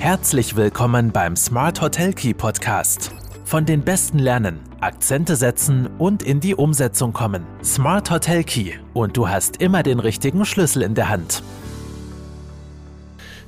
[0.00, 3.10] Herzlich willkommen beim Smart Hotel Key Podcast.
[3.44, 7.44] Von den Besten lernen, Akzente setzen und in die Umsetzung kommen.
[7.62, 11.42] Smart Hotel Key und du hast immer den richtigen Schlüssel in der Hand.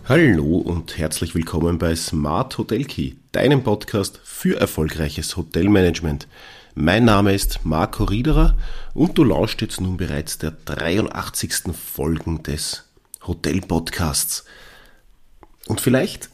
[0.07, 6.29] Hallo und herzlich willkommen bei Smart Hotel Key, deinem Podcast für erfolgreiches Hotelmanagement.
[6.75, 8.59] Mein Name ist Marco Riederer
[8.93, 11.75] und du lauscht jetzt nun bereits der 83.
[11.75, 12.84] Folgen des
[13.27, 14.45] Hotel Podcasts.
[15.66, 16.29] Und vielleicht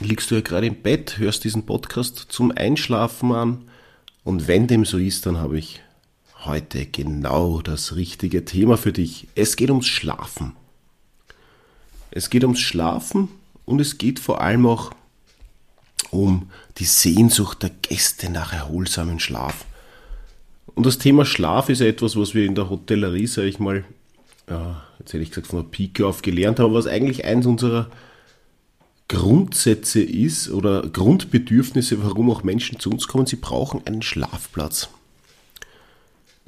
[0.00, 3.64] liegst du ja gerade im Bett, hörst diesen Podcast zum Einschlafen an
[4.24, 5.80] und wenn dem so ist, dann habe ich
[6.44, 9.28] heute genau das richtige Thema für dich.
[9.34, 10.56] Es geht ums Schlafen.
[12.10, 13.28] Es geht ums Schlafen
[13.66, 14.90] und es geht vor allem auch
[16.10, 19.64] um die Sehnsucht der Gäste nach erholsamen Schlaf.
[20.74, 23.84] Und das Thema Schlaf ist etwas, was wir in der Hotellerie, sage ich mal,
[24.48, 27.90] ja, jetzt hätte ich gesagt, von der Pike auf gelernt haben, was eigentlich eins unserer
[29.10, 33.26] Grundsätze ist oder Grundbedürfnisse, warum auch Menschen zu uns kommen.
[33.26, 34.88] Sie brauchen einen Schlafplatz.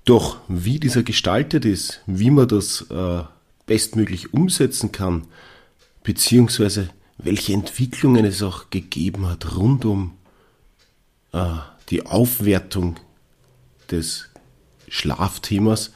[0.05, 3.25] Doch wie dieser gestaltet ist, wie man das äh,
[3.67, 5.27] bestmöglich umsetzen kann,
[6.05, 10.13] beziehungsweise welche Entwicklungen es auch gegeben hat rund um
[11.33, 11.55] äh,
[11.91, 12.95] die Aufwertung
[13.91, 14.29] des
[14.87, 15.95] Schlafthemas,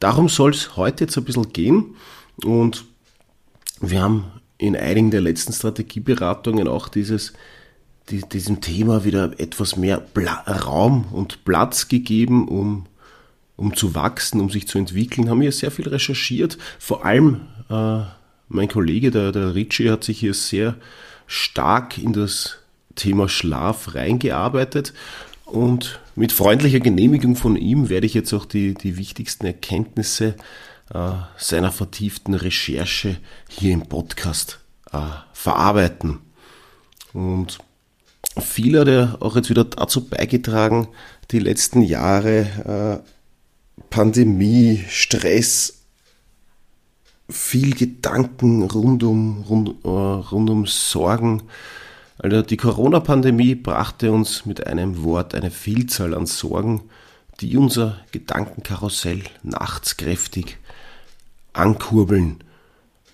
[0.00, 1.96] darum soll es heute jetzt ein bisschen gehen
[2.44, 2.84] und
[3.80, 7.32] wir haben in einigen der letzten Strategieberatungen auch dieses,
[8.10, 12.86] die, diesem Thema wieder etwas mehr Pla Raum und Platz gegeben, um,
[13.56, 15.30] um zu wachsen, um sich zu entwickeln.
[15.30, 16.58] Haben hier sehr viel recherchiert.
[16.80, 18.00] Vor allem äh,
[18.48, 20.74] mein Kollege, der, der Ritchie, hat sich hier sehr
[21.26, 22.56] stark in das
[22.96, 24.92] Thema Schlaf reingearbeitet.
[25.44, 30.42] Und mit freundlicher Genehmigung von ihm werde ich jetzt auch die, die wichtigsten Erkenntnisse äh,
[31.36, 34.60] seiner vertieften Recherche hier im Podcast
[34.92, 34.98] äh,
[35.32, 36.20] verarbeiten.
[37.12, 37.58] Und
[38.38, 40.88] viel hat er auch jetzt wieder dazu beigetragen,
[41.30, 45.82] die letzten Jahre äh, Pandemie, Stress,
[47.30, 51.42] viel Gedanken rund um, rund, äh, rund um Sorgen.
[52.18, 56.82] Also die Corona-Pandemie brachte uns mit einem Wort eine Vielzahl an Sorgen,
[57.40, 60.58] die unser Gedankenkarussell nachts kräftig
[61.52, 62.44] ankurbeln,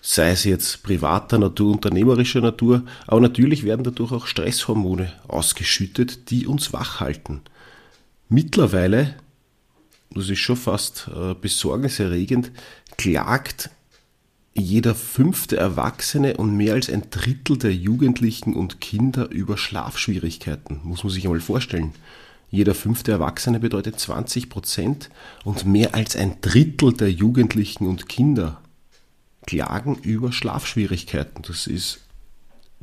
[0.01, 6.47] sei es jetzt privater Natur, unternehmerischer Natur, aber natürlich werden dadurch auch Stresshormone ausgeschüttet, die
[6.47, 7.41] uns wach halten.
[8.29, 9.15] Mittlerweile,
[10.11, 12.53] das ist schon fast äh, besorgniserregend,
[12.97, 13.71] klagt
[14.55, 20.81] jeder fünfte Erwachsene und mehr als ein Drittel der Jugendlichen und Kinder über Schlafschwierigkeiten.
[20.85, 21.93] Muss man sich einmal vorstellen.
[22.55, 25.11] Jeder fünfte Erwachsene bedeutet 20 Prozent
[25.43, 28.61] und mehr als ein Drittel der Jugendlichen und Kinder
[29.45, 31.43] klagen über Schlafschwierigkeiten.
[31.43, 32.03] Das ist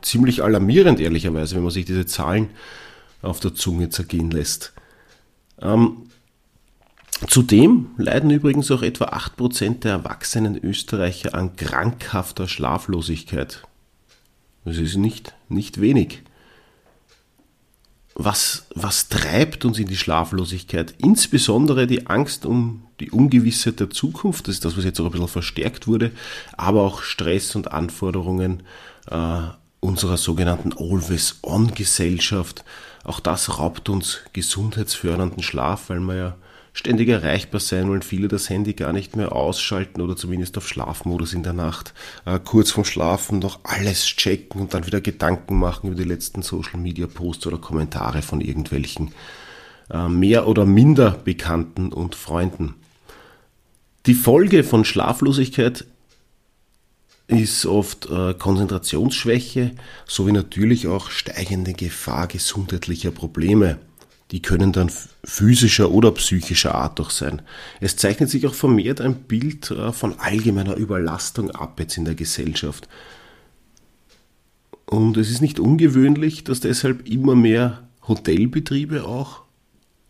[0.02, 2.50] ziemlich alarmierend, ehrlicherweise, wenn man sich diese Zahlen
[3.22, 4.74] auf der Zunge zergehen lässt.
[5.62, 6.10] Ähm,
[7.28, 13.66] zudem leiden übrigens auch etwa 8% der erwachsenen Österreicher an krankhafter Schlaflosigkeit.
[14.66, 16.24] Das ist nicht, nicht wenig
[18.16, 20.94] was, was treibt uns in die Schlaflosigkeit?
[20.98, 25.12] Insbesondere die Angst um die Ungewissheit der Zukunft, das ist das, was jetzt auch ein
[25.12, 26.12] bisschen verstärkt wurde,
[26.58, 28.64] aber auch Stress und Anforderungen
[29.10, 29.42] äh,
[29.80, 32.64] unserer sogenannten Always-On-Gesellschaft.
[33.04, 36.38] Auch das raubt uns gesundheitsfördernden Schlaf, weil wir ja
[36.74, 41.34] ständig erreichbar sein wollen, viele das Handy gar nicht mehr ausschalten oder zumindest auf Schlafmodus
[41.34, 41.94] in der Nacht.
[42.26, 46.42] Äh, kurz vorm Schlafen noch alles checken und dann wieder Gedanken machen über die letzten
[46.42, 49.12] Social Media Posts oder Kommentare von irgendwelchen
[49.90, 52.76] äh, mehr oder minder Bekannten und Freunden.
[54.06, 55.86] Die Folge von Schlaflosigkeit
[57.28, 59.72] ist oft äh, Konzentrationsschwäche
[60.06, 63.78] sowie natürlich auch steigende Gefahr gesundheitlicher Probleme
[64.32, 64.90] die können dann
[65.24, 67.42] physischer oder psychischer Art auch sein.
[67.82, 72.16] Es zeichnet sich auch vermehrt ein Bild äh, von allgemeiner Überlastung ab jetzt in der
[72.16, 72.88] Gesellschaft.
[74.86, 79.42] Und es ist nicht ungewöhnlich, dass deshalb immer mehr Hotelbetriebe auch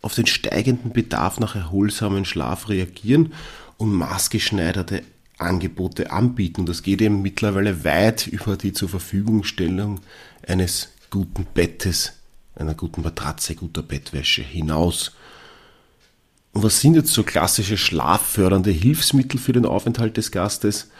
[0.00, 3.32] auf den steigenden Bedarf nach erholsamen Schlaf reagieren
[3.76, 5.02] und maßgeschneiderte
[5.38, 6.66] Angebote anbieten.
[6.66, 10.00] Das geht eben mittlerweile weit über die zur Verfügungstellung
[10.46, 12.21] eines guten Bettes
[12.54, 15.12] einer guten Matratze, guter Bettwäsche hinaus.
[16.52, 20.90] Und was sind jetzt so klassische schlaffördernde Hilfsmittel für den Aufenthalt des Gastes?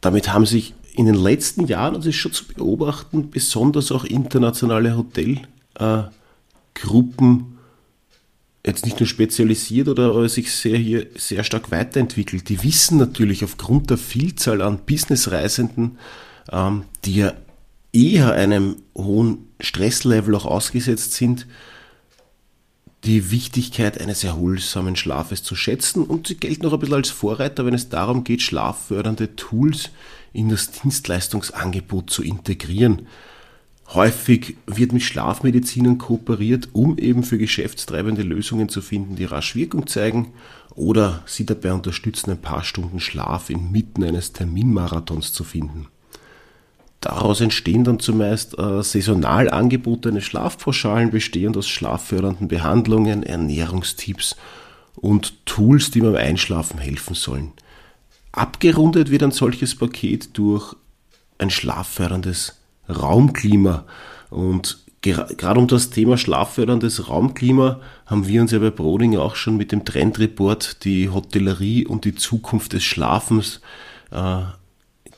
[0.00, 4.96] Damit haben sich in den letzten Jahren, das ist schon zu beobachten, besonders auch internationale
[4.96, 7.58] Hotelgruppen
[8.64, 12.48] jetzt nicht nur spezialisiert oder sich sehr hier sehr stark weiterentwickelt.
[12.48, 15.98] Die wissen natürlich aufgrund der Vielzahl an Businessreisenden,
[16.50, 17.32] ähm, die ja
[17.92, 21.46] eher einem hohen Stresslevel auch ausgesetzt sind,
[23.04, 27.66] die Wichtigkeit eines erholsamen Schlafes zu schätzen und sie gelten auch ein bisschen als Vorreiter,
[27.66, 29.90] wenn es darum geht, schlaffördernde Tools
[30.32, 33.06] in das Dienstleistungsangebot zu integrieren.
[33.88, 39.86] Häufig wird mit Schlafmedizinern kooperiert, um eben für geschäftstreibende Lösungen zu finden, die rasch Wirkung
[39.86, 40.32] zeigen
[40.74, 45.88] oder sie dabei unterstützen, ein paar Stunden Schlaf inmitten eines Terminmarathons zu finden.
[47.02, 54.36] Daraus entstehen dann zumeist äh, saisonal angebotene Schlafpauschalen, bestehend aus schlaffördernden Behandlungen, Ernährungstipps
[54.94, 57.52] und Tools, die beim Einschlafen helfen sollen.
[58.30, 60.76] Abgerundet wird ein solches Paket durch
[61.38, 63.84] ein schlafförderndes Raumklima.
[64.30, 69.56] Und gerade um das Thema schlafförderndes Raumklima haben wir uns ja bei Broding auch schon
[69.56, 73.60] mit dem Trendreport die Hotellerie und die Zukunft des Schlafens
[74.12, 74.42] äh,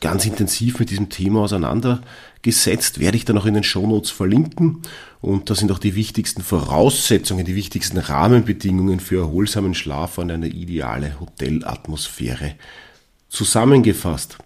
[0.04, 4.82] ganz intensiv mit diesem Thema auseinandergesetzt, werde ich dann auch in den Shownotes verlinken.
[5.22, 10.48] Und da sind auch die wichtigsten Voraussetzungen, die wichtigsten Rahmenbedingungen für erholsamen Schlaf und eine
[10.48, 12.56] ideale Hotelatmosphäre
[13.30, 14.36] zusammengefasst.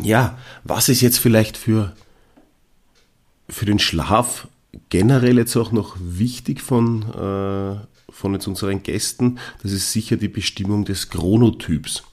[0.00, 1.92] Ja, was ist jetzt vielleicht für,
[3.48, 4.46] für den Schlaf
[4.88, 9.40] generell jetzt auch noch wichtig von, äh, von jetzt unseren Gästen?
[9.64, 12.04] Das ist sicher die Bestimmung des Chronotyps.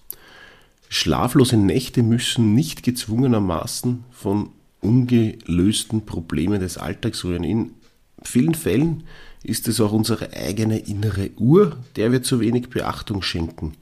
[0.96, 4.50] Schlaflose Nächte müssen nicht gezwungenermaßen von
[4.80, 7.44] ungelösten Problemen des Alltags rühren.
[7.44, 7.72] In
[8.22, 9.02] vielen Fällen
[9.42, 13.74] ist es auch unsere eigene innere Uhr, der wir zu wenig Beachtung schenken.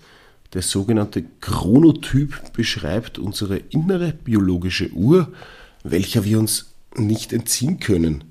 [0.53, 5.33] Der sogenannte Chronotyp beschreibt unsere innere biologische Uhr,
[5.83, 8.23] welcher wir uns nicht entziehen können.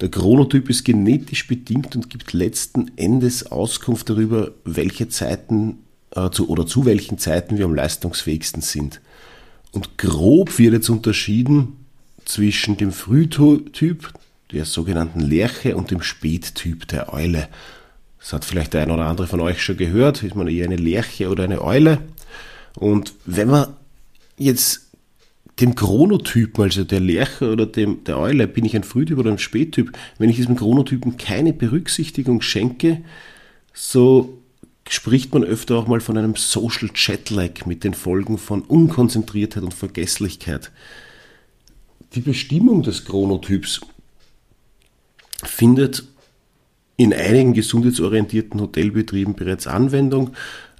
[0.00, 5.78] Der Chronotyp ist genetisch bedingt und gibt letzten Endes Auskunft darüber, welche Zeiten
[6.14, 9.00] äh, zu, oder zu welchen Zeiten wir am leistungsfähigsten sind.
[9.72, 11.76] Und grob wird jetzt unterschieden
[12.24, 14.12] zwischen dem Frühtyp,
[14.52, 17.48] der sogenannten Lerche, und dem Spättyp der Eule.
[18.18, 20.22] Das hat vielleicht der ein oder andere von euch schon gehört.
[20.22, 21.98] Ist man eher eine Lerche oder eine Eule?
[22.76, 23.68] Und wenn man
[24.36, 24.90] jetzt
[25.60, 29.38] dem Chronotypen, also der Lerche oder dem, der Eule, bin ich ein Frühtyp oder ein
[29.38, 33.02] Spättyp, wenn ich diesem Chronotypen keine Berücksichtigung schenke,
[33.72, 34.39] so
[34.90, 39.72] spricht man öfter auch mal von einem Social Jetlag mit den Folgen von Unkonzentriertheit und
[39.72, 40.72] Vergesslichkeit.
[42.14, 43.82] Die Bestimmung des Chronotyps
[45.44, 46.02] findet
[46.96, 50.30] in einigen gesundheitsorientierten Hotelbetrieben bereits Anwendung.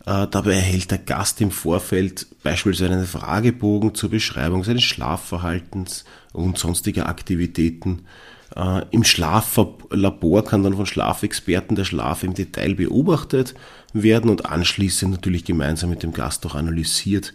[0.04, 6.58] Äh, dabei erhält der Gast im Vorfeld beispielsweise einen Fragebogen zur Beschreibung seines Schlafverhaltens und
[6.58, 8.06] sonstiger Aktivitäten.
[8.56, 13.54] Äh, Im Schlaflabor kann dann von Schlafexperten der Schlaf im Detail beobachtet
[13.92, 17.34] werden und anschließend natürlich gemeinsam mit dem Gast auch analysiert.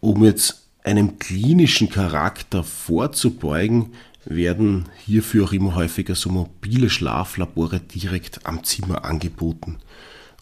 [0.00, 3.92] Um jetzt einem klinischen Charakter vorzubeugen,
[4.24, 9.78] werden hierfür auch immer häufiger so mobile Schlaflabore direkt am Zimmer angeboten.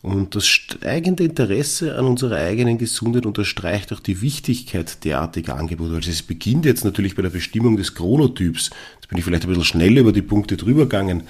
[0.01, 5.97] Und das steigende Interesse an unserer eigenen Gesundheit unterstreicht auch die Wichtigkeit derartiger Angebote.
[5.97, 8.71] Also es beginnt jetzt natürlich bei der Bestimmung des Chronotyps.
[8.95, 11.25] Jetzt bin ich vielleicht ein bisschen schnell über die Punkte drüber gegangen.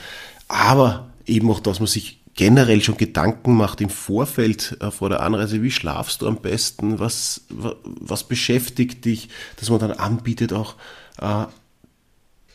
[0.49, 5.23] Aber eben auch, dass man sich generell schon Gedanken macht im Vorfeld äh, vor der
[5.23, 10.77] Anreise, wie schlafst du am besten, was, was beschäftigt dich, dass man dann anbietet auch
[11.21, 11.47] äh,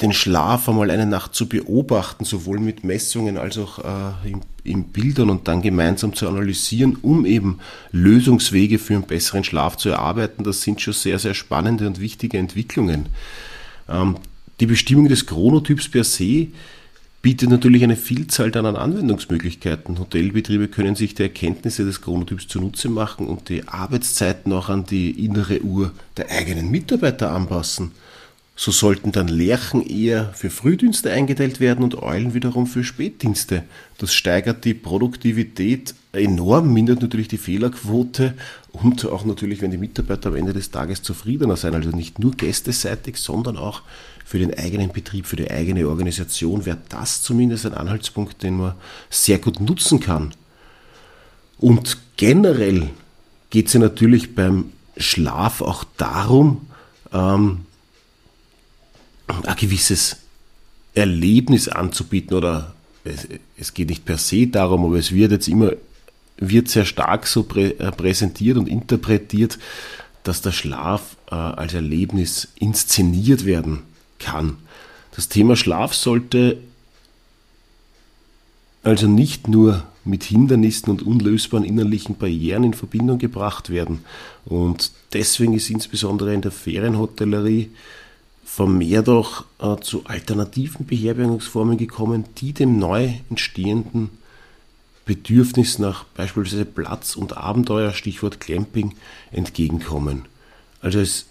[0.04, 4.84] den Schlaf einmal eine Nacht zu beobachten, sowohl mit Messungen als auch äh, in, in,
[4.84, 7.60] Bildern und dann gemeinsam zu analysieren, um eben
[7.94, 10.44] Lösungswege für einen besseren Schlaf zu erarbeiten.
[10.44, 13.08] Das sind schon sehr, sehr spannende und wichtige Entwicklungen.
[13.88, 14.18] Ähm,
[14.60, 16.48] die Bestimmung des Chronotyps per se
[17.22, 19.98] bietet natürlich eine Vielzahl dann an Anwendungsmöglichkeiten.
[19.98, 25.26] Hotelbetriebe können sich die Erkenntnisse des Chronotyps zunutze machen und die Arbeitszeiten auch an die
[25.26, 27.92] innere Uhr der eigenen Mitarbeiter anpassen.
[28.56, 33.64] So sollten dann Lerchen eher für Frühdienste eingeteilt werden und Eulen wiederum für Spätdienste.
[33.98, 38.36] Das steigert die Produktivität enorm, mindert natürlich die Fehlerquote
[38.72, 41.74] und auch natürlich, wenn die Mitarbeiter am Ende des Tages zufriedener sein.
[41.74, 43.82] Also nicht nur gästeseitig, sondern auch
[44.24, 48.76] für den eigenen Betrieb, für die eigene Organisation wäre das zumindest ein Anhaltspunkt, den man
[49.10, 50.34] sehr gut nutzen kann.
[51.58, 52.90] Und generell
[53.50, 56.68] geht es ja natürlich beim Schlaf auch darum,
[57.12, 57.66] ähm,
[59.44, 60.18] ein gewisses
[60.94, 62.74] Erlebnis anzubieten oder
[63.04, 65.72] es, es, geht nicht per se darum, aber es wird jetzt immer,
[66.38, 69.60] wird sehr stark so prä, äh, präsentiert und interpretiert,
[70.24, 73.80] dass der Schlaf äh, als Erlebnis inszeniert werden
[74.20, 74.58] kann.
[75.16, 76.58] Das Thema Schlaf sollte
[78.84, 84.04] also nicht nur mit Hindernissen und unlösbaren innerlichen Barrieren in Verbindung gebracht werden.
[84.46, 87.70] Und deswegen ist insbesondere in der Ferienhotellerie
[88.46, 94.10] vermehrt auch äh, zu alternativen Beherbergungsformen gekommen, die dem neu entstehenden
[95.06, 98.96] Bedürfnis nach beispielsweise Platz und Abenteuer, Stichwort Clamping,
[99.32, 100.26] entgegenkommen.
[100.82, 101.26] Also es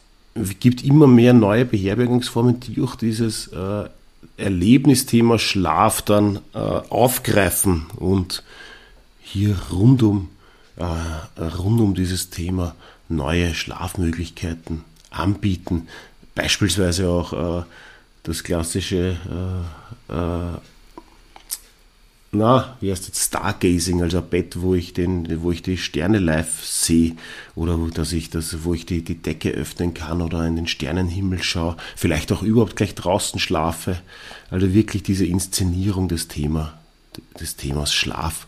[0.61, 3.85] gibt immer mehr neue Beherbergungsformen, die auch dieses äh,
[4.37, 8.43] Erlebnisthema Schlaf dann äh, aufgreifen und
[9.21, 12.75] hier rund äh, rund um dieses Thema
[13.09, 15.89] neue Schlafmöglichkeiten anbieten.
[16.35, 17.65] Beispielsweise auch äh,
[18.23, 19.17] das klassische
[20.09, 20.59] äh, äh,
[22.35, 26.19] na, wie heißt das, Stargazing, also ein Bett, wo ich den, wo ich die Sterne
[26.19, 27.15] live sehe
[27.55, 30.67] oder wo, dass ich das, wo ich die, die Decke öffnen kann oder in den
[30.67, 33.99] Sternenhimmel schaue, vielleicht auch überhaupt gleich draußen schlafe.
[34.51, 36.79] Also wirklich diese Inszenierung des Thema,
[37.39, 38.47] des Themas Schlaf.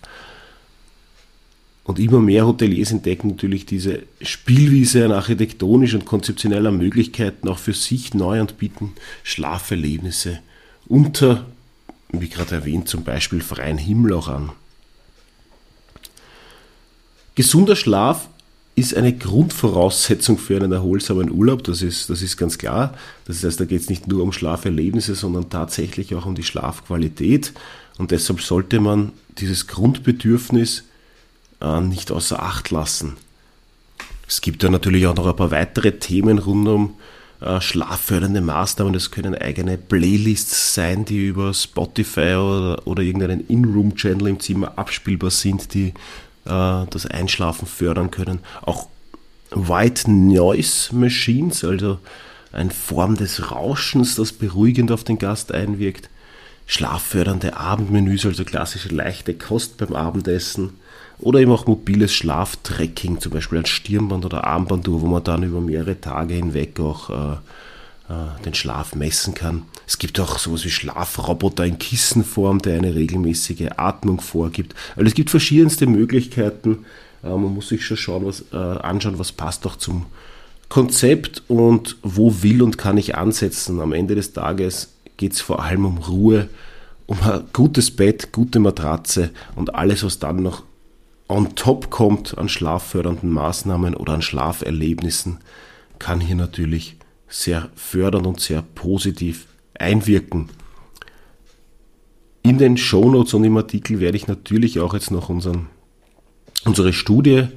[1.84, 7.74] Und immer mehr Hoteliers entdecken natürlich diese Spielwiese an architektonisch und konzeptioneller Möglichkeiten auch für
[7.74, 10.40] sich neu und bieten Schlaferlebnisse
[10.86, 11.44] unter
[12.20, 14.52] wie gerade erwähnt, zum Beispiel freien Himmel auch an.
[17.34, 18.28] Gesunder Schlaf
[18.76, 22.94] ist eine Grundvoraussetzung für einen erholsamen Urlaub, das ist, das ist ganz klar.
[23.24, 27.52] Das heißt, da geht es nicht nur um Schlaferlebnisse, sondern tatsächlich auch um die Schlafqualität.
[27.98, 30.84] Und deshalb sollte man dieses Grundbedürfnis
[31.64, 33.16] äh, nicht außer Acht lassen.
[34.28, 36.94] Es gibt da natürlich auch noch ein paar weitere Themen rund um
[37.40, 38.92] äh, schlaffördernde Maßnahmen.
[38.92, 45.30] Das können eigene Playlists sein, die über Spotify oder, oder irgendeinen In-Room-Channel im Zimmer abspielbar
[45.30, 45.88] sind, die
[46.46, 48.40] äh, das Einschlafen fördern können.
[48.62, 48.88] Auch
[49.50, 51.98] White Noise Machines, also
[52.52, 56.08] eine Form des Rauschens, das beruhigend auf den Gast einwirkt.
[56.66, 60.72] Schlaffördernde Abendmenüs, also klassische leichte Kost beim Abendessen
[61.24, 65.60] oder eben auch mobiles Schlaftracking, zum Beispiel ein Stirnband oder Armbanduhr, wo man dann über
[65.60, 67.32] mehrere Tage hinweg auch äh,
[68.12, 69.62] äh, den Schlaf messen kann.
[69.86, 74.74] Es gibt auch sowas wie Schlafroboter in Kissenform, der eine regelmäßige Atmung vorgibt.
[74.96, 76.84] Also es gibt verschiedenste Möglichkeiten.
[77.22, 80.04] Äh, man muss sich schon schauen, was, äh, anschauen, was passt auch zum
[80.68, 83.80] Konzept und wo will und kann ich ansetzen.
[83.80, 86.50] Am Ende des Tages geht es vor allem um Ruhe,
[87.06, 90.64] um ein gutes Bett, gute Matratze und alles, was dann noch
[91.28, 95.38] on top kommt an schlaffördernden Maßnahmen oder an Schlaferlebnissen,
[95.98, 96.96] kann hier natürlich
[97.28, 99.46] sehr fördernd und sehr positiv
[99.78, 100.50] einwirken.
[102.42, 105.68] In den Shownotes und im Artikel werde ich natürlich auch jetzt noch unseren,
[106.64, 107.48] unsere Studie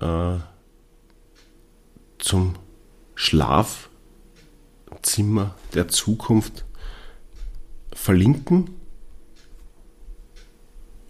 [0.00, 0.36] äh,
[2.18, 2.56] zum
[3.14, 3.86] Schlafzimmer
[5.74, 6.64] der Zukunft
[7.92, 8.70] verlinken.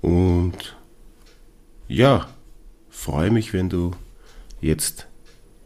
[0.03, 0.77] Und
[1.95, 2.29] ja,
[2.91, 3.93] freue mich, wenn du
[4.61, 5.07] jetzt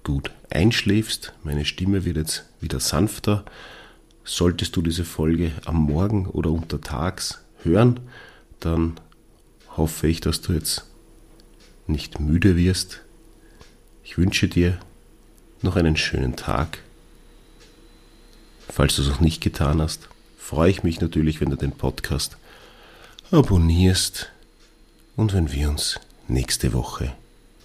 [0.04, 1.32] gut einschläfst.
[1.42, 3.44] Meine Stimme wird jetzt wieder sanfter.
[4.24, 8.00] Solltest du diese Folge am Morgen oder untertags hören,
[8.60, 9.00] dann
[9.76, 10.84] hoffe ich, dass du jetzt
[11.86, 13.00] nicht müde wirst.
[14.04, 14.78] Ich wünsche dir
[15.62, 16.78] noch einen schönen Tag.
[18.68, 22.36] Falls du es noch nicht getan hast, freue ich mich natürlich, wenn du den Podcast
[23.30, 24.30] abonnierst
[25.16, 27.12] und wenn wir uns nächste Woche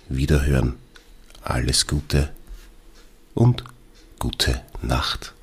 [0.09, 0.75] wieder hören.
[1.41, 2.29] Alles Gute
[3.33, 3.63] und
[4.19, 5.33] gute Nacht.